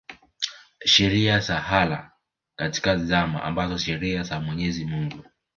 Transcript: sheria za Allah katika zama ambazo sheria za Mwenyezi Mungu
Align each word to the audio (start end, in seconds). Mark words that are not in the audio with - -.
sheria 0.85 1.39
za 1.39 1.67
Allah 1.67 2.11
katika 2.55 2.97
zama 2.97 3.43
ambazo 3.43 3.77
sheria 3.77 4.23
za 4.23 4.39
Mwenyezi 4.39 4.85
Mungu 4.85 5.23